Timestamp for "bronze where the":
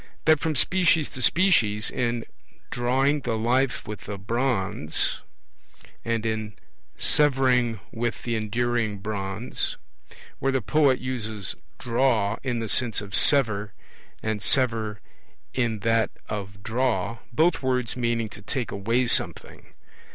8.97-10.59